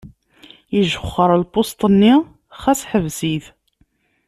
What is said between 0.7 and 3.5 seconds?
Ijexxer lpuṣt-nni, ɣas ḥbes-it.